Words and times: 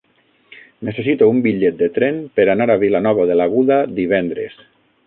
Necessito 0.87 1.27
un 1.33 1.43
bitllet 1.47 1.77
de 1.83 1.91
tren 1.99 2.19
per 2.39 2.49
anar 2.55 2.69
a 2.77 2.81
Vilanova 2.87 3.31
de 3.35 3.39
l'Aguda 3.43 3.83
divendres. 4.03 4.63